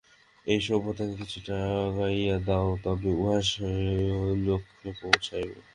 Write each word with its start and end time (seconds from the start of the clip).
ঐ 0.47 0.53
সভ্যতাকে 0.59 1.15
কিছুটা 1.21 1.55
আগাইয়া 1.81 2.37
দাও, 2.47 2.69
তবেই 2.83 3.15
উহা 3.15 3.39
স্বীয় 3.49 4.15
লক্ষ্যে 4.45 4.89
পৌঁছিবে। 4.99 5.59